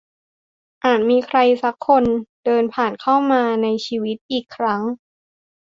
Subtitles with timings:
[0.83, 2.03] อาจมีใครสักคน
[2.75, 4.81] ผ่านเข้ามาในชีวิตอีกครั้ง